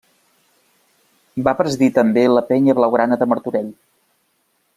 [1.47, 3.71] Va presidir també la Penya Blaugrana de Martorell.